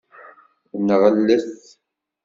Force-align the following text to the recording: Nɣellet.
Nɣellet. 0.87 1.47